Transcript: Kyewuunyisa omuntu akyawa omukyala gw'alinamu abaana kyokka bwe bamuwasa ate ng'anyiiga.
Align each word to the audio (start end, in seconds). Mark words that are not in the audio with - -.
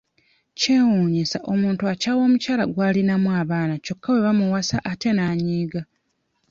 Kyewuunyisa 0.59 1.37
omuntu 1.51 1.81
akyawa 1.91 2.21
omukyala 2.27 2.63
gw'alinamu 2.73 3.29
abaana 3.41 3.73
kyokka 3.83 4.07
bwe 4.11 4.23
bamuwasa 4.25 4.77
ate 4.91 5.09
ng'anyiiga. 5.13 5.81